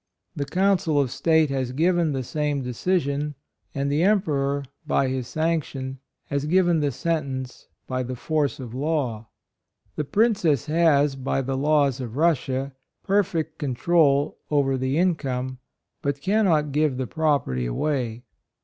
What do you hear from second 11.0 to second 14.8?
by the laws of Russia, perfect control over